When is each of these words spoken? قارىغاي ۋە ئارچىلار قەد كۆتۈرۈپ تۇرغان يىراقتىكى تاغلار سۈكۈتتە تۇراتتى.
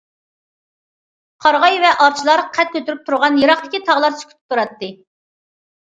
قارىغاي 1.45 1.77
ۋە 1.83 1.91
ئارچىلار 2.05 2.43
قەد 2.57 2.73
كۆتۈرۈپ 2.77 3.05
تۇرغان 3.11 3.39
يىراقتىكى 3.43 3.85
تاغلار 3.91 4.19
سۈكۈتتە 4.23 4.53
تۇراتتى. 4.55 4.91